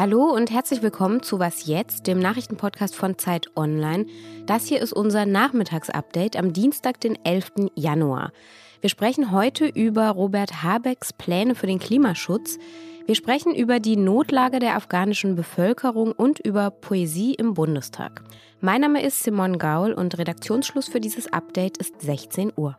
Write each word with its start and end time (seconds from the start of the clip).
Hallo 0.00 0.32
und 0.32 0.50
herzlich 0.50 0.82
willkommen 0.82 1.22
zu 1.22 1.40
Was 1.40 1.66
jetzt, 1.66 2.06
dem 2.06 2.20
Nachrichtenpodcast 2.20 2.94
von 2.94 3.18
Zeit 3.18 3.48
Online. 3.56 4.06
Das 4.46 4.66
hier 4.66 4.80
ist 4.80 4.92
unser 4.92 5.26
Nachmittagsupdate 5.26 6.36
am 6.36 6.52
Dienstag, 6.52 7.00
den 7.00 7.22
11. 7.24 7.70
Januar. 7.74 8.32
Wir 8.80 8.88
sprechen 8.88 9.32
heute 9.32 9.66
über 9.66 10.08
Robert 10.10 10.62
Habecks 10.62 11.12
Pläne 11.12 11.54
für 11.54 11.66
den 11.66 11.80
Klimaschutz. 11.80 12.58
Wir 13.06 13.16
sprechen 13.16 13.54
über 13.54 13.80
die 13.80 13.96
Notlage 13.96 14.60
der 14.60 14.76
afghanischen 14.76 15.34
Bevölkerung 15.34 16.12
und 16.12 16.38
über 16.38 16.70
Poesie 16.70 17.34
im 17.34 17.54
Bundestag. 17.54 18.22
Mein 18.60 18.80
Name 18.80 19.02
ist 19.02 19.22
Simon 19.22 19.58
Gaul 19.58 19.92
und 19.92 20.16
Redaktionsschluss 20.16 20.88
für 20.88 21.00
dieses 21.00 21.30
Update 21.32 21.78
ist 21.78 22.00
16 22.00 22.52
Uhr. 22.56 22.78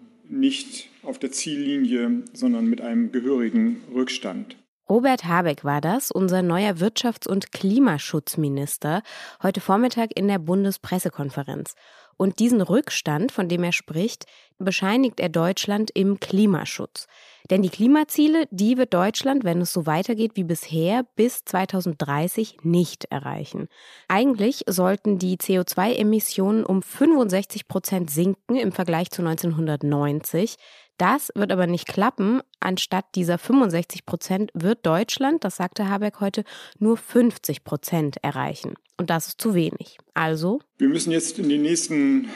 nicht 0.31 0.89
auf 1.03 1.19
der 1.19 1.31
Ziellinie, 1.31 2.23
sondern 2.33 2.65
mit 2.65 2.81
einem 2.81 3.11
gehörigen 3.11 3.83
Rückstand. 3.93 4.55
Robert 4.89 5.23
Habeck 5.23 5.63
war 5.63 5.79
das, 5.79 6.11
unser 6.11 6.41
neuer 6.41 6.73
Wirtschafts- 6.73 7.27
und 7.27 7.53
Klimaschutzminister, 7.53 9.03
heute 9.41 9.61
Vormittag 9.61 10.09
in 10.17 10.27
der 10.27 10.39
Bundespressekonferenz. 10.39 11.75
Und 12.17 12.39
diesen 12.39 12.61
Rückstand, 12.61 13.31
von 13.31 13.47
dem 13.47 13.63
er 13.63 13.71
spricht, 13.71 14.25
bescheinigt 14.61 15.19
er 15.19 15.29
Deutschland 15.29 15.91
im 15.93 16.19
Klimaschutz. 16.19 17.07
Denn 17.49 17.61
die 17.61 17.69
Klimaziele, 17.69 18.47
die 18.51 18.77
wird 18.77 18.93
Deutschland, 18.93 19.43
wenn 19.43 19.61
es 19.61 19.73
so 19.73 19.85
weitergeht 19.85 20.31
wie 20.35 20.43
bisher, 20.43 21.05
bis 21.15 21.43
2030 21.43 22.57
nicht 22.63 23.05
erreichen. 23.05 23.67
Eigentlich 24.07 24.63
sollten 24.67 25.17
die 25.17 25.37
CO2-Emissionen 25.37 26.63
um 26.63 26.81
65 26.81 27.67
Prozent 27.67 28.09
sinken 28.09 28.55
im 28.55 28.71
Vergleich 28.71 29.11
zu 29.11 29.21
1990. 29.21 30.55
Das 30.97 31.31
wird 31.35 31.51
aber 31.51 31.65
nicht 31.65 31.87
klappen. 31.87 32.41
Anstatt 32.59 33.05
dieser 33.15 33.37
65 33.37 34.05
Prozent 34.05 34.51
wird 34.53 34.85
Deutschland, 34.85 35.43
das 35.43 35.55
sagte 35.55 35.89
Habeck 35.89 36.19
heute, 36.19 36.43
nur 36.77 36.95
50 36.95 37.63
Prozent 37.63 38.17
erreichen. 38.21 38.75
Und 38.97 39.09
das 39.09 39.29
ist 39.29 39.41
zu 39.41 39.55
wenig. 39.55 39.97
Also. 40.13 40.59
Wir 40.77 40.89
müssen 40.89 41.11
jetzt 41.11 41.39
in 41.39 41.49
den 41.49 41.63
nächsten 41.63 42.29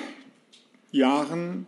Jahren 0.91 1.67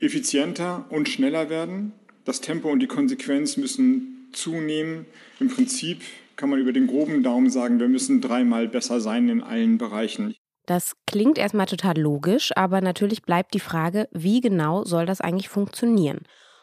effizienter 0.00 0.86
und 0.90 1.08
schneller 1.08 1.50
werden. 1.50 1.92
Das 2.24 2.40
Tempo 2.40 2.70
und 2.70 2.80
die 2.80 2.86
Konsequenz 2.86 3.56
müssen 3.56 4.28
zunehmen. 4.32 5.06
Im 5.40 5.48
Prinzip 5.48 6.02
kann 6.36 6.50
man 6.50 6.60
über 6.60 6.72
den 6.72 6.86
groben 6.86 7.22
Daumen 7.22 7.50
sagen, 7.50 7.80
wir 7.80 7.88
müssen 7.88 8.20
dreimal 8.20 8.68
besser 8.68 9.00
sein 9.00 9.28
in 9.28 9.42
allen 9.42 9.78
Bereichen. 9.78 10.34
Das 10.66 10.92
klingt 11.06 11.38
erstmal 11.38 11.66
total 11.66 11.98
logisch, 11.98 12.52
aber 12.54 12.80
natürlich 12.80 13.22
bleibt 13.22 13.54
die 13.54 13.60
Frage, 13.60 14.06
wie 14.12 14.40
genau 14.40 14.84
soll 14.84 15.06
das 15.06 15.20
eigentlich 15.20 15.48
funktionieren? 15.48 16.20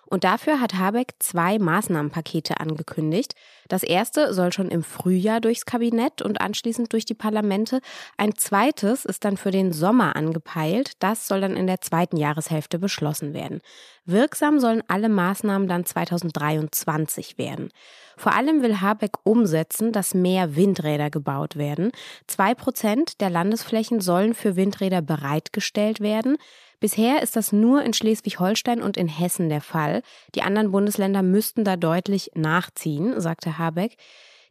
Und 0.07 0.23
dafür 0.23 0.59
hat 0.59 0.75
Habeck 0.75 1.13
zwei 1.19 1.57
Maßnahmenpakete 1.57 2.59
angekündigt. 2.59 3.33
Das 3.67 3.83
erste 3.83 4.33
soll 4.33 4.51
schon 4.53 4.69
im 4.69 4.83
Frühjahr 4.83 5.41
durchs 5.41 5.65
Kabinett 5.65 6.21
und 6.21 6.41
anschließend 6.41 6.93
durch 6.93 7.05
die 7.05 7.15
Parlamente. 7.15 7.81
Ein 8.17 8.35
zweites 8.35 9.05
ist 9.05 9.25
dann 9.25 9.37
für 9.37 9.51
den 9.51 9.73
Sommer 9.73 10.15
angepeilt. 10.15 10.93
Das 10.99 11.27
soll 11.27 11.41
dann 11.41 11.55
in 11.55 11.67
der 11.67 11.81
zweiten 11.81 12.17
Jahreshälfte 12.17 12.77
beschlossen 12.77 13.33
werden. 13.33 13.61
Wirksam 14.05 14.59
sollen 14.59 14.83
alle 14.87 15.09
Maßnahmen 15.09 15.67
dann 15.67 15.85
2023 15.85 17.37
werden. 17.37 17.69
Vor 18.17 18.33
allem 18.33 18.61
will 18.61 18.81
Habeck 18.81 19.13
umsetzen, 19.23 19.91
dass 19.91 20.13
mehr 20.13 20.55
Windräder 20.55 21.09
gebaut 21.09 21.57
werden. 21.57 21.91
Zwei 22.27 22.53
Prozent 22.53 23.19
der 23.19 23.29
Landesflächen 23.29 23.99
sollen 23.99 24.33
für 24.33 24.55
Windräder 24.55 25.01
bereitgestellt 25.01 25.99
werden. 25.99 26.37
Bisher 26.79 27.21
ist 27.21 27.35
das 27.35 27.51
nur 27.51 27.83
in 27.83 27.93
Schleswig-Holstein 27.93 28.81
und 28.81 28.97
in 28.97 29.07
Hessen 29.07 29.49
der 29.49 29.61
Fall. 29.61 30.01
Die 30.35 30.41
anderen 30.41 30.71
Bundesländer 30.71 31.23
müssten 31.23 31.63
da 31.63 31.75
deutlich 31.77 32.31
nachziehen, 32.35 33.19
sagte 33.19 33.57
Habeck. 33.57 33.97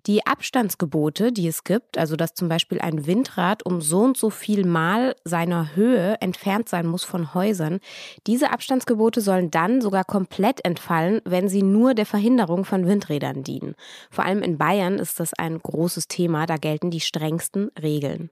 Die 0.06 0.26
Abstandsgebote, 0.26 1.32
die 1.32 1.48
es 1.48 1.64
gibt, 1.64 1.96
also 1.96 2.14
dass 2.14 2.34
zum 2.34 2.46
Beispiel 2.50 2.78
ein 2.78 3.06
Windrad 3.06 3.64
um 3.64 3.80
so 3.80 4.00
und 4.00 4.18
so 4.18 4.28
viel 4.28 4.66
Mal 4.66 5.16
seiner 5.24 5.74
Höhe 5.74 6.20
entfernt 6.20 6.68
sein 6.68 6.86
muss 6.86 7.04
von 7.04 7.32
Häusern, 7.32 7.80
diese 8.26 8.50
Abstandsgebote 8.50 9.22
sollen 9.22 9.50
dann 9.50 9.80
sogar 9.80 10.04
komplett 10.04 10.62
entfallen, 10.62 11.22
wenn 11.24 11.48
sie 11.48 11.62
nur 11.62 11.94
der 11.94 12.04
Verhinderung 12.04 12.66
von 12.66 12.86
Windrädern 12.86 13.44
dienen. 13.44 13.76
Vor 14.10 14.26
allem 14.26 14.42
in 14.42 14.58
Bayern 14.58 14.98
ist 14.98 15.20
das 15.20 15.32
ein 15.32 15.58
großes 15.58 16.06
Thema, 16.06 16.44
da 16.44 16.56
gelten 16.58 16.90
die 16.90 17.00
strengsten 17.00 17.70
Regeln. 17.80 18.28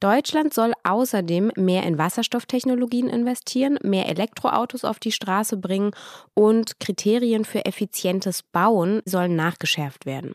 Deutschland 0.00 0.54
soll 0.54 0.72
außerdem 0.82 1.52
mehr 1.56 1.82
in 1.84 1.98
Wasserstofftechnologien 1.98 3.08
investieren, 3.08 3.78
mehr 3.82 4.08
Elektroautos 4.08 4.84
auf 4.84 4.98
die 4.98 5.12
Straße 5.12 5.58
bringen 5.58 5.92
und 6.34 6.80
Kriterien 6.80 7.44
für 7.44 7.66
effizientes 7.66 8.42
Bauen 8.42 9.02
sollen 9.04 9.36
nachgeschärft 9.36 10.06
werden. 10.06 10.34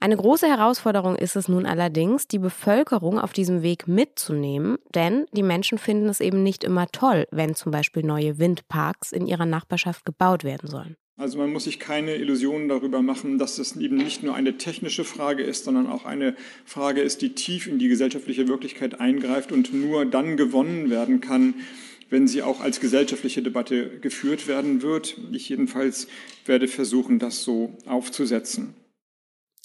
Eine 0.00 0.18
große 0.18 0.46
Herausforderung 0.46 1.16
ist 1.16 1.34
es 1.34 1.48
nun 1.48 1.64
allerdings, 1.64 2.28
die 2.28 2.38
Bevölkerung 2.38 3.18
auf 3.18 3.32
diesem 3.32 3.62
Weg 3.62 3.88
mitzunehmen, 3.88 4.76
denn 4.94 5.24
die 5.32 5.42
Menschen 5.42 5.78
finden 5.78 6.10
es 6.10 6.20
eben 6.20 6.42
nicht 6.42 6.62
immer 6.62 6.88
toll, 6.88 7.26
wenn 7.30 7.54
zum 7.54 7.72
Beispiel 7.72 8.02
neue 8.02 8.38
Windparks 8.38 9.12
in 9.12 9.26
ihrer 9.26 9.46
Nachbarschaft 9.46 10.04
gebaut 10.04 10.44
werden 10.44 10.68
sollen. 10.68 10.96
Also 11.16 11.38
man 11.38 11.52
muss 11.52 11.64
sich 11.64 11.78
keine 11.78 12.16
Illusionen 12.16 12.68
darüber 12.68 13.00
machen, 13.00 13.38
dass 13.38 13.58
es 13.58 13.76
eben 13.76 13.96
nicht 13.96 14.24
nur 14.24 14.34
eine 14.34 14.58
technische 14.58 15.04
Frage 15.04 15.44
ist, 15.44 15.64
sondern 15.64 15.86
auch 15.86 16.04
eine 16.04 16.34
Frage 16.64 17.02
ist, 17.02 17.22
die 17.22 17.34
tief 17.34 17.68
in 17.68 17.78
die 17.78 17.86
gesellschaftliche 17.86 18.48
Wirklichkeit 18.48 19.00
eingreift 19.00 19.52
und 19.52 19.72
nur 19.72 20.06
dann 20.06 20.36
gewonnen 20.36 20.90
werden 20.90 21.20
kann, 21.20 21.54
wenn 22.10 22.26
sie 22.26 22.42
auch 22.42 22.60
als 22.60 22.80
gesellschaftliche 22.80 23.42
Debatte 23.42 24.00
geführt 24.00 24.48
werden 24.48 24.82
wird. 24.82 25.16
Ich 25.30 25.48
jedenfalls 25.48 26.08
werde 26.46 26.66
versuchen, 26.66 27.20
das 27.20 27.44
so 27.44 27.78
aufzusetzen. 27.86 28.74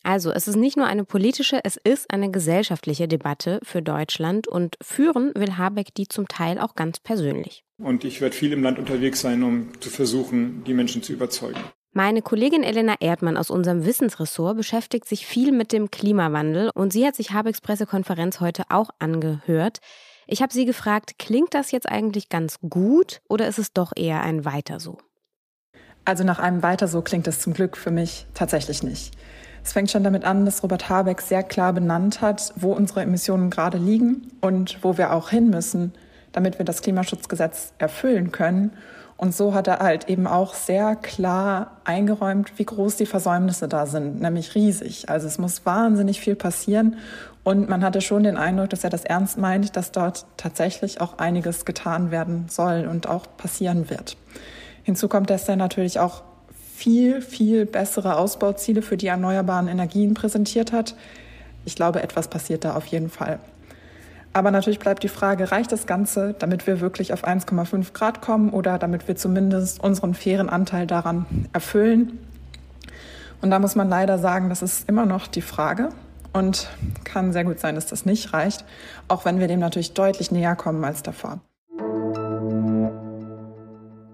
Also, 0.04 0.32
es 0.32 0.48
ist 0.48 0.56
nicht 0.56 0.78
nur 0.78 0.86
eine 0.86 1.04
politische, 1.04 1.60
es 1.64 1.76
ist 1.76 2.12
eine 2.12 2.32
gesellschaftliche 2.32 3.08
Debatte 3.08 3.60
für 3.64 3.82
Deutschland 3.82 4.48
und 4.48 4.78
führen 4.82 5.34
will 5.36 5.58
Habeck 5.58 5.94
die 5.94 6.08
zum 6.08 6.28
Teil 6.28 6.60
auch 6.60 6.76
ganz 6.76 7.00
persönlich. 7.00 7.64
Und 7.78 8.04
ich 8.04 8.22
werde 8.22 8.36
viel 8.36 8.54
im 8.54 8.64
Land 8.64 8.80
unterwegs 8.80 9.22
sein, 9.22 9.44
um 9.44 9.80
zu 9.82 9.90
versuchen, 9.90 10.64
die 10.66 10.74
Menschen 10.74 11.04
zu 11.04 11.14
überzeugen. 11.14 11.60
Meine 11.92 12.22
Kollegin 12.22 12.64
Elena 12.64 12.96
Erdmann 13.00 13.36
aus 13.36 13.50
unserem 13.50 13.84
Wissensressort 13.84 14.56
beschäftigt 14.56 15.08
sich 15.08 15.26
viel 15.26 15.52
mit 15.52 15.72
dem 15.72 15.90
Klimawandel 15.90 16.70
und 16.76 16.94
sie 16.94 17.06
hat 17.06 17.16
sich 17.16 17.32
Habecks 17.32 17.62
Pressekonferenz 17.62 18.40
heute 18.40 18.64
auch 18.70 18.92
angehört. 19.00 19.80
Ich 20.28 20.44
habe 20.44 20.54
sie 20.54 20.66
gefragt, 20.66 21.18
klingt 21.18 21.56
das 21.56 21.72
jetzt 21.72 21.90
eigentlich 21.90 22.30
ganz 22.30 22.60
gut 22.62 23.22
oder 23.28 23.48
ist 23.48 23.58
es 23.58 23.74
doch 23.74 23.92
eher 23.96 24.22
ein 24.22 24.46
Weiter 24.46 24.80
so? 24.80 25.00
Also 26.06 26.24
nach 26.24 26.38
einem 26.38 26.62
Weiter 26.62 26.88
so 26.88 27.02
klingt 27.02 27.28
es 27.28 27.40
zum 27.40 27.54
Glück 27.54 27.76
für 27.76 27.92
mich 27.92 28.28
tatsächlich 28.36 28.84
nicht. 28.84 29.12
Es 29.64 29.74
fängt 29.74 29.92
schon 29.92 30.04
damit 30.04 30.26
an, 30.26 30.46
dass 30.46 30.64
Robert 30.64 30.90
Habeck 30.90 31.22
sehr 31.22 31.44
klar 31.44 31.74
benannt 31.74 32.22
hat, 32.22 32.54
wo 32.56 32.72
unsere 32.72 33.02
Emissionen 33.02 33.50
gerade 33.50 33.78
liegen 33.78 34.32
und 34.42 34.84
wo 34.84 34.98
wir 34.98 35.14
auch 35.14 35.30
hin 35.30 35.50
müssen, 35.50 35.94
damit 36.32 36.58
wir 36.58 36.66
das 36.66 36.82
Klimaschutzgesetz 36.82 37.74
erfüllen 37.78 38.32
können. 38.32 38.72
Und 39.18 39.36
so 39.36 39.54
hat 39.54 39.68
er 39.68 39.80
halt 39.80 40.08
eben 40.08 40.28
auch 40.28 40.54
sehr 40.54 40.96
klar 40.96 41.82
eingeräumt, 41.84 42.54
wie 42.58 42.64
groß 42.64 42.96
die 42.96 43.06
Versäumnisse 43.06 43.68
da 43.68 43.86
sind, 43.86 44.22
nämlich 44.22 44.56
riesig. 44.56 45.10
Also 45.10 45.28
es 45.28 45.38
muss 45.38 45.66
wahnsinnig 45.66 46.22
viel 46.22 46.36
passieren. 46.36 46.96
Und 47.44 47.68
man 47.68 47.84
hatte 47.84 48.00
schon 48.00 48.24
den 48.24 48.38
Eindruck, 48.38 48.70
dass 48.70 48.86
er 48.86 48.90
das 48.90 49.04
ernst 49.04 49.38
meint, 49.38 49.76
dass 49.76 49.92
dort 49.92 50.26
tatsächlich 50.38 51.02
auch 51.02 51.18
einiges 51.18 51.66
getan 51.66 52.12
werden 52.12 52.46
soll 52.48 52.88
und 52.90 53.08
auch 53.08 53.26
passieren 53.36 53.90
wird. 53.90 54.16
Hinzu 54.84 55.10
kommt, 55.10 55.30
dass 55.30 55.50
er 55.50 55.58
natürlich 55.58 56.00
auch 56.00 56.24
viel, 56.80 57.22
viel 57.22 57.66
bessere 57.66 58.16
Ausbauziele 58.16 58.82
für 58.82 58.96
die 58.96 59.08
erneuerbaren 59.08 59.68
Energien 59.68 60.14
präsentiert 60.14 60.72
hat. 60.72 60.96
Ich 61.66 61.76
glaube, 61.76 62.02
etwas 62.02 62.30
passiert 62.30 62.64
da 62.64 62.76
auf 62.76 62.86
jeden 62.86 63.10
Fall. 63.10 63.40
Aber 64.32 64.50
natürlich 64.50 64.80
bleibt 64.80 65.04
die 65.04 65.10
Frage, 65.10 65.52
reicht 65.52 65.74
das 65.74 65.88
Ganze, 65.88 66.36
damit 66.40 66.68
wir 66.68 66.80
wirklich 66.80 67.12
auf 67.12 67.28
1,5 67.28 67.92
Grad 67.92 68.22
kommen 68.22 68.52
oder 68.52 68.78
damit 68.78 69.10
wir 69.10 69.18
zumindest 69.18 69.84
unseren 69.84 70.14
fairen 70.14 70.50
Anteil 70.50 70.88
daran 70.88 71.26
erfüllen? 71.52 72.18
Und 73.42 73.52
da 73.52 73.60
muss 73.60 73.76
man 73.76 73.90
leider 73.90 74.18
sagen, 74.18 74.48
das 74.48 74.62
ist 74.62 74.88
immer 74.88 75.06
noch 75.06 75.28
die 75.28 75.42
Frage 75.42 75.90
und 76.32 76.70
kann 77.04 77.34
sehr 77.34 77.44
gut 77.44 77.60
sein, 77.60 77.76
dass 77.76 77.88
das 77.88 78.06
nicht 78.06 78.32
reicht, 78.32 78.64
auch 79.10 79.26
wenn 79.26 79.40
wir 79.40 79.48
dem 79.48 79.60
natürlich 79.60 79.94
deutlich 79.94 80.32
näher 80.32 80.56
kommen 80.56 80.86
als 80.86 81.04
davor. 81.04 81.42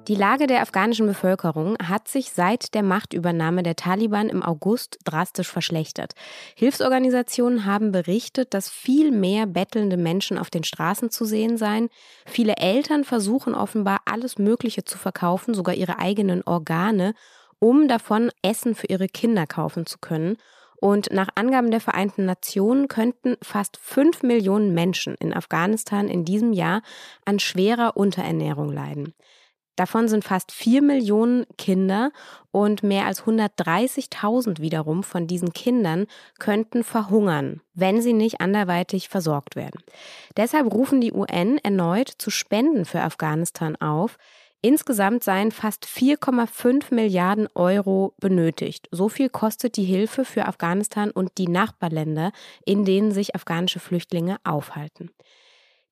Die 0.08 0.14
Lage 0.14 0.46
der 0.46 0.62
afghanischen 0.62 1.08
Bevölkerung 1.08 1.78
hat 1.82 2.08
sich 2.08 2.30
seit 2.32 2.76
der 2.76 2.84
Machtübernahme 2.84 3.64
der 3.64 3.76
Taliban 3.76 4.30
im 4.30 4.44
August 4.44 5.00
drastisch 5.04 5.48
verschlechtert. 5.48 6.14
Hilfsorganisationen 6.54 7.66
haben 7.66 7.92
berichtet, 7.92 8.54
dass 8.54 8.70
viel 8.70 9.10
mehr 9.10 9.48
bettelnde 9.48 9.98
Menschen 9.98 10.38
auf 10.38 10.52
den 10.52 10.64
Straßen 10.64 11.10
zu 11.10 11.26
sehen 11.26 11.58
seien. 11.58 11.90
Viele 12.28 12.58
Eltern 12.58 13.04
versuchen 13.04 13.56
offenbar 13.56 14.02
alles 14.06 14.38
Mögliche 14.38 14.84
zu 14.84 15.00
verkaufen, 15.00 15.56
sogar 15.56 15.74
ihre 15.74 15.98
eigenen 15.98 16.44
Organe, 16.46 17.16
um 17.58 17.88
davon 17.88 18.30
Essen 18.44 18.76
für 18.76 18.88
ihre 18.88 19.08
Kinder 19.08 19.48
kaufen 19.48 19.88
zu 19.88 19.98
können. 19.98 20.38
Und 20.76 21.12
nach 21.12 21.30
Angaben 21.34 21.72
der 21.72 21.82
Vereinten 21.82 22.26
Nationen 22.26 22.88
könnten 22.88 23.38
fast 23.42 23.78
fünf 23.78 24.22
Millionen 24.22 24.76
Menschen 24.76 25.16
in 25.16 25.34
Afghanistan 25.34 26.10
in 26.10 26.26
diesem 26.26 26.54
Jahr 26.54 26.84
an 27.26 27.40
schwerer 27.40 27.98
Unterernährung 27.98 28.72
leiden. 28.72 29.16
Davon 29.76 30.08
sind 30.08 30.24
fast 30.24 30.52
vier 30.52 30.82
Millionen 30.82 31.46
Kinder 31.58 32.12
und 32.52 32.84
mehr 32.84 33.06
als 33.06 33.24
130.000 33.24 34.60
wiederum 34.60 35.04
von 35.04 35.28
diesen 35.28 35.52
Kindern 35.52 36.08
könnten 36.40 36.84
verhungern, 36.84 37.62
wenn 37.74 38.02
sie 38.02 38.14
nicht 38.14 38.40
anderweitig 38.40 39.10
versorgt 39.10 39.56
werden. 39.56 39.82
Deshalb 40.38 40.74
rufen 40.74 41.02
die 41.02 41.12
UN 41.12 41.58
erneut 41.58 42.10
zu 42.18 42.30
Spenden 42.30 42.86
für 42.86 43.02
Afghanistan 43.02 43.76
auf. 43.76 44.18
Insgesamt 44.62 45.24
seien 45.24 45.52
fast 45.52 45.86
4,5 45.86 46.94
Milliarden 46.94 47.48
Euro 47.54 48.16
benötigt. 48.18 48.88
So 48.92 49.10
viel 49.10 49.30
kostet 49.30 49.78
die 49.78 49.84
Hilfe 49.84 50.26
für 50.26 50.48
Afghanistan 50.48 51.12
und 51.12 51.38
die 51.38 51.50
Nachbarländer, 51.50 52.32
in 52.66 52.86
denen 52.86 53.12
sich 53.12 53.36
afghanische 53.36 53.80
Flüchtlinge 53.80 54.38
aufhalten. 54.44 55.12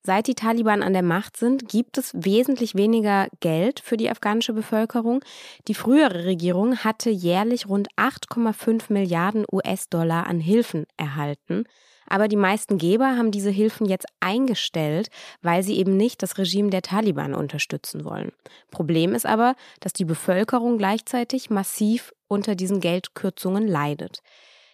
Seit 0.06 0.28
die 0.28 0.36
Taliban 0.36 0.84
an 0.84 0.92
der 0.92 1.02
Macht 1.02 1.38
sind, 1.38 1.70
gibt 1.70 1.98
es 1.98 2.12
wesentlich 2.14 2.76
weniger 2.76 3.28
Geld 3.40 3.80
für 3.80 3.96
die 3.96 4.10
afghanische 4.10 4.52
Bevölkerung. 4.52 5.24
Die 5.70 5.74
frühere 5.74 6.26
Regierung 6.26 6.80
hatte 6.80 7.10
jährlich 7.10 7.70
rund 7.70 7.88
8,5 7.96 8.92
Milliarden 8.92 9.46
US-Dollar 9.50 10.28
an 10.28 10.42
Hilfen 10.42 10.86
erhalten. 10.98 11.64
Aber 12.06 12.28
die 12.28 12.36
meisten 12.36 12.78
Geber 12.78 13.16
haben 13.16 13.32
diese 13.32 13.50
Hilfen 13.50 13.88
jetzt 13.88 14.08
eingestellt, 14.20 15.08
weil 15.42 15.64
sie 15.64 15.78
eben 15.78 15.96
nicht 15.96 16.22
das 16.22 16.38
Regime 16.38 16.70
der 16.70 16.82
Taliban 16.82 17.34
unterstützen 17.34 18.04
wollen. 18.04 18.34
Problem 18.72 19.16
ist 19.16 19.26
aber, 19.26 19.56
dass 19.80 19.94
die 19.94 20.04
Bevölkerung 20.04 20.78
gleichzeitig 20.78 21.50
massiv 21.50 22.14
unter 22.28 22.56
diesen 22.56 22.82
Geldkürzungen 22.82 23.70
leidet. 23.70 24.22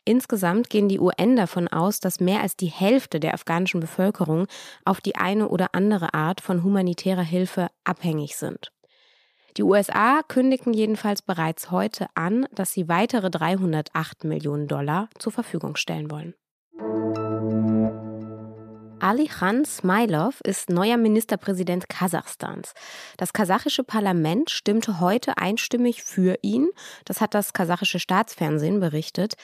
Insgesamt 0.10 0.72
gehen 0.72 0.90
die 0.90 1.00
UN 1.00 1.36
davon 1.36 1.68
aus, 1.68 2.00
dass 2.00 2.20
mehr 2.20 2.42
als 2.42 2.56
die 2.58 2.66
Hälfte 2.66 3.20
der 3.20 3.36
afghanischen 3.36 3.80
Bevölkerung 3.80 4.48
auf 4.84 5.02
die 5.02 5.16
eine 5.16 5.50
oder 5.50 5.76
andere 5.76 6.16
Art 6.16 6.42
von 6.42 6.64
humanitärer 6.64 7.22
Hilfe 7.22 7.68
abhängig 7.84 8.36
sind. 8.36 8.72
Die 9.56 9.62
USA 9.62 10.24
kündigten 10.28 10.74
jedenfalls 10.74 11.22
bereits 11.22 11.70
heute 11.70 12.08
an, 12.16 12.48
dass 12.52 12.74
sie 12.74 12.88
weitere 12.88 13.30
308 13.30 14.24
Millionen 14.24 14.68
Dollar 14.68 15.10
zur 15.20 15.32
Verfügung 15.32 15.76
stellen 15.76 16.10
wollen. 16.10 16.34
Ali 19.00 19.28
Khan 19.28 19.64
Smilov 19.64 20.42
ist 20.44 20.72
neuer 20.72 20.98
Ministerpräsident 20.98 21.88
Kasachstans. 21.88 22.74
Das 23.18 23.32
kasachische 23.32 23.84
Parlament 23.84 24.50
stimmte 24.50 25.00
heute 25.02 25.38
einstimmig 25.38 26.02
für 26.02 26.40
ihn. 26.42 26.68
Das 27.06 27.22
hat 27.22 27.36
das 27.36 27.54
kasachische 27.54 28.00
Staatsfernsehen 28.00 28.80
berichtet. 28.80 29.36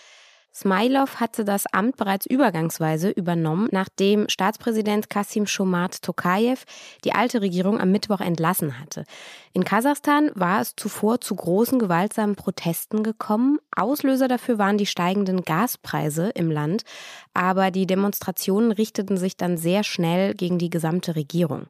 Smilov 0.56 1.20
hatte 1.20 1.44
das 1.44 1.66
Amt 1.74 1.98
bereits 1.98 2.26
übergangsweise 2.26 3.10
übernommen, 3.10 3.68
nachdem 3.72 4.30
Staatspräsident 4.30 5.10
Kasim 5.10 5.48
Shomat 5.48 6.02
Tokayev 6.02 6.64
die 7.04 7.12
alte 7.12 7.42
Regierung 7.42 7.82
am 7.82 7.92
Mittwoch 7.92 8.22
entlassen 8.22 8.80
hatte. 8.80 9.04
In 9.52 9.66
Kasachstan 9.66 10.32
war 10.34 10.62
es 10.62 10.74
zuvor 10.78 11.20
zu 11.20 11.36
großen 11.36 11.78
gewaltsamen 11.78 12.38
Protesten 12.38 13.04
gekommen. 13.04 13.60
Auslöser 13.76 14.30
dafür 14.30 14.58
waren 14.58 14.78
die 14.78 14.86
steigenden 14.86 15.42
Gaspreise 15.42 16.30
im 16.30 16.50
Land, 16.50 16.84
aber 17.34 17.70
die 17.70 17.86
Demonstrationen 17.86 18.72
richteten 18.72 19.18
sich 19.18 19.36
dann 19.36 19.58
sehr 19.58 19.84
schnell 19.84 20.36
gegen 20.36 20.58
die 20.58 20.70
gesamte 20.70 21.18
Regierung. 21.18 21.68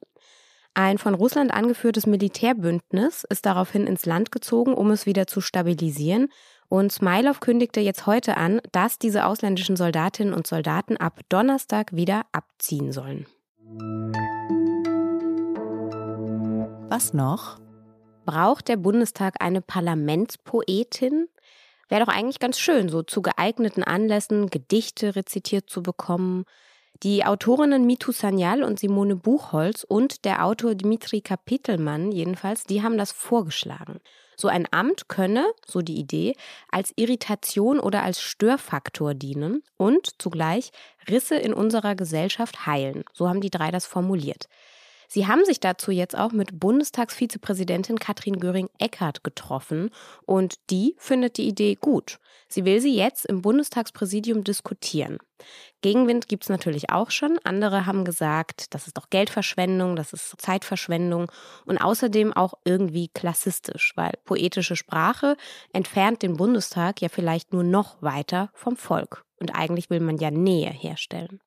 Ein 0.78 0.98
von 0.98 1.14
Russland 1.14 1.54
angeführtes 1.54 2.06
Militärbündnis 2.06 3.24
ist 3.30 3.46
daraufhin 3.46 3.88
ins 3.88 4.06
Land 4.06 4.34
gezogen, 4.34 4.74
um 4.74 4.92
es 4.92 5.06
wieder 5.06 5.26
zu 5.26 5.40
stabilisieren. 5.40 6.28
Und 6.70 6.92
Smilov 6.92 7.40
kündigte 7.40 7.80
jetzt 7.80 8.06
heute 8.06 8.38
an, 8.38 8.60
dass 8.72 8.98
diese 8.98 9.26
ausländischen 9.26 9.76
Soldatinnen 9.76 10.34
und 10.34 10.48
Soldaten 10.48 10.98
ab 10.98 11.20
Donnerstag 11.30 11.96
wieder 11.96 12.26
abziehen 12.32 12.92
sollen. 12.92 13.26
Was 16.90 17.14
noch? 17.14 17.60
Braucht 18.26 18.68
der 18.68 18.78
Bundestag 18.78 19.36
eine 19.40 19.62
Parlamentspoetin? 19.62 21.28
Wäre 21.90 22.06
doch 22.06 22.12
eigentlich 22.12 22.40
ganz 22.40 22.60
schön, 22.60 22.90
so 22.90 23.04
zu 23.04 23.22
geeigneten 23.22 23.84
Anlässen 23.84 24.50
Gedichte 24.50 25.16
rezitiert 25.16 25.70
zu 25.70 25.84
bekommen. 25.84 26.46
Die 27.04 27.26
Autorinnen 27.26 27.86
Mitu 27.86 28.12
Sanyal 28.12 28.64
und 28.64 28.80
Simone 28.80 29.16
Buchholz 29.16 29.84
und 29.84 30.26
der 30.26 30.46
Autor 30.46 30.76
Dmitri 30.76 31.22
Kapitelmann 31.22 32.12
jedenfalls, 32.12 32.64
die 32.64 32.82
haben 32.82 32.98
das 32.98 33.12
vorgeschlagen. 33.12 34.00
So 34.38 34.48
ein 34.48 34.68
Amt 34.72 35.08
könne, 35.08 35.46
so 35.66 35.82
die 35.82 35.98
Idee, 35.98 36.36
als 36.70 36.94
Irritation 36.96 37.80
oder 37.80 38.04
als 38.04 38.22
Störfaktor 38.22 39.14
dienen 39.14 39.64
und 39.78 40.22
zugleich 40.22 40.72
Risse 41.10 41.36
in 41.36 41.54
unserer 41.54 41.96
Gesellschaft 41.96 42.66
heilen. 42.66 43.04
So 43.14 43.30
haben 43.30 43.42
die 43.42 43.50
drei 43.50 43.72
das 43.72 43.86
formuliert. 43.86 44.48
Sie 45.16 45.28
haben 45.28 45.46
sich 45.46 45.62
dazu 45.62 45.92
jetzt 45.92 46.18
auch 46.18 46.34
mit 46.34 46.60
Bundestagsvizepräsidentin 46.60 48.00
Katrin 48.00 48.38
Göring-Eckardt 48.38 49.24
getroffen 49.24 49.90
und 50.26 50.56
die 50.70 50.94
findet 50.98 51.38
die 51.38 51.48
Idee 51.48 51.76
gut. 51.80 52.20
Sie 52.50 52.66
will 52.66 52.82
sie 52.82 52.94
jetzt 52.94 53.26
im 53.26 53.42
Bundestagspräsidium 53.42 54.44
diskutieren. 54.44 55.20
Gegenwind 55.80 56.28
gibt 56.28 56.44
es 56.44 56.50
natürlich 56.50 56.90
auch 56.90 57.12
schon. 57.12 57.40
Andere 57.46 57.86
haben 57.86 58.04
gesagt, 58.04 58.74
das 58.74 58.88
ist 58.88 58.98
doch 58.98 59.10
Geldverschwendung, 59.10 59.96
das 59.96 60.12
ist 60.12 60.36
Zeitverschwendung 60.38 61.32
und 61.66 61.78
außerdem 61.78 62.34
auch 62.34 62.56
irgendwie 62.66 63.08
klassistisch, 63.08 63.94
weil 63.96 64.16
poetische 64.26 64.76
Sprache 64.76 65.38
entfernt 65.72 66.24
den 66.24 66.36
Bundestag 66.36 67.02
ja 67.02 67.08
vielleicht 67.08 67.54
nur 67.54 67.64
noch 67.64 68.02
weiter 68.02 68.50
vom 68.54 68.76
Volk. 68.76 69.24
Und 69.40 69.56
eigentlich 69.56 69.90
will 69.90 70.02
man 70.02 70.18
ja 70.18 70.30
Nähe 70.30 70.72
herstellen. 70.72 71.40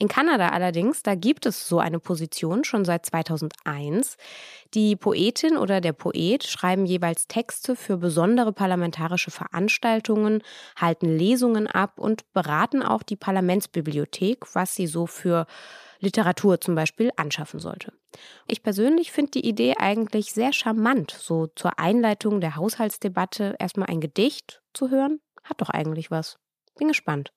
In 0.00 0.08
Kanada 0.08 0.48
allerdings, 0.48 1.02
da 1.02 1.14
gibt 1.14 1.44
es 1.44 1.68
so 1.68 1.78
eine 1.78 2.00
Position 2.00 2.64
schon 2.64 2.86
seit 2.86 3.04
2001. 3.04 4.16
Die 4.72 4.96
Poetin 4.96 5.58
oder 5.58 5.82
der 5.82 5.92
Poet 5.92 6.44
schreiben 6.44 6.86
jeweils 6.86 7.28
Texte 7.28 7.76
für 7.76 7.98
besondere 7.98 8.54
parlamentarische 8.54 9.30
Veranstaltungen, 9.30 10.42
halten 10.74 11.18
Lesungen 11.18 11.66
ab 11.66 11.98
und 11.98 12.32
beraten 12.32 12.82
auch 12.82 13.02
die 13.02 13.16
Parlamentsbibliothek, 13.16 14.54
was 14.54 14.74
sie 14.74 14.86
so 14.86 15.06
für 15.06 15.46
Literatur 15.98 16.62
zum 16.62 16.74
Beispiel 16.74 17.10
anschaffen 17.16 17.60
sollte. 17.60 17.92
Ich 18.48 18.62
persönlich 18.62 19.12
finde 19.12 19.32
die 19.32 19.46
Idee 19.46 19.74
eigentlich 19.78 20.32
sehr 20.32 20.54
charmant, 20.54 21.10
so 21.10 21.48
zur 21.48 21.78
Einleitung 21.78 22.40
der 22.40 22.56
Haushaltsdebatte 22.56 23.54
erstmal 23.58 23.90
ein 23.90 24.00
Gedicht 24.00 24.62
zu 24.72 24.88
hören. 24.88 25.20
Hat 25.44 25.60
doch 25.60 25.68
eigentlich 25.68 26.10
was. 26.10 26.38
Bin 26.78 26.88
gespannt. 26.88 27.34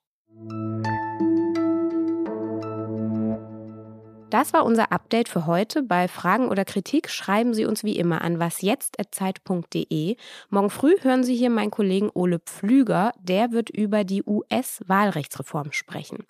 Das 4.34 4.52
war 4.52 4.66
unser 4.66 4.92
Update 4.92 5.30
für 5.30 5.46
heute. 5.46 5.84
Bei 5.84 6.08
Fragen 6.08 6.48
oder 6.48 6.66
Kritik 6.66 7.12
schreiben 7.12 7.54
Sie 7.54 7.66
uns 7.66 7.84
wie 7.84 8.00
immer 8.00 8.24
an 8.24 8.40
wasjetzt.zeit.de. 8.40 10.16
Morgen 10.50 10.70
früh 10.72 10.96
hören 11.02 11.24
Sie 11.24 11.36
hier 11.36 11.52
meinen 11.52 11.70
Kollegen 11.70 12.10
Ole 12.16 12.40
Pflüger. 12.40 13.12
Der 13.22 13.52
wird 13.52 13.70
über 13.70 14.04
die 14.04 14.24
US-Wahlrechtsreform 14.26 15.72
sprechen. 15.72 16.26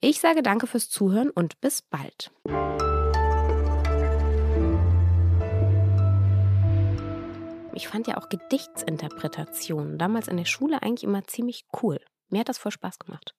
Ich 0.00 0.18
sage 0.18 0.42
danke 0.42 0.66
fürs 0.66 0.90
Zuhören 0.90 1.30
und 1.30 1.60
bis 1.60 1.82
bald. 1.82 2.32
Ich 7.74 7.86
fand 7.86 8.08
ja 8.08 8.16
auch 8.16 8.28
Gedichtsinterpretationen 8.28 9.98
damals 9.98 10.26
in 10.26 10.36
der 10.36 10.46
Schule 10.46 10.82
eigentlich 10.82 11.04
immer 11.04 11.22
ziemlich 11.28 11.64
cool. 11.80 12.00
Mir 12.28 12.40
hat 12.40 12.48
das 12.48 12.58
voll 12.58 12.72
Spaß 12.72 12.98
gemacht. 12.98 13.36